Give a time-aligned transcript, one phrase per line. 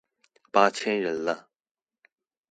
[0.51, 1.51] 八千人了